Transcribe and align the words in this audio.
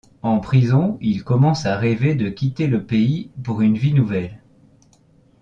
En 0.23 0.39
prison, 0.39 0.97
il 0.99 1.23
commence 1.23 1.67
à 1.67 1.77
rêver 1.77 2.15
de 2.15 2.27
quitter 2.29 2.65
le 2.65 2.83
pays 2.83 3.29
pour 3.43 3.61
une 3.61 3.77
vie 3.77 3.93
nouvelle. 3.93 4.41